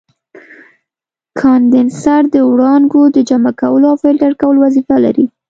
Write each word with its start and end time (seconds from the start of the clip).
کاندنسر 1.39 2.21
د 2.35 2.37
وړانګو 2.51 3.03
د 3.15 3.17
جمع 3.29 3.51
کولو 3.61 3.85
او 3.91 3.95
فلټر 4.03 4.31
کولو 4.41 4.57
وظیفه 4.65 4.95
لري. 5.05 5.25